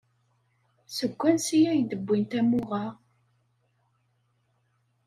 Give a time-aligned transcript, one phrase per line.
[0.97, 2.83] Seg wansi ay d-wwint umuɣ-a?